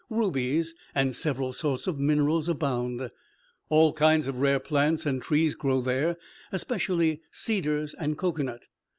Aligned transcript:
Rubies 0.09 0.73
and 0.95 1.13
several 1.13 1.53
sorts 1.53 1.85
of 1.85 1.99
minerals 1.99 2.49
abound. 2.49 3.11
All 3.69 3.93
kinds 3.93 4.25
of 4.25 4.37
rare 4.39 4.59
plants 4.59 5.05
and 5.05 5.21
trees 5.21 5.53
grow 5.53 5.79
there, 5.79 6.17
especially 6.51 7.21
cedars 7.29 7.93
and 7.93 8.17
cocoanut. 8.17 8.63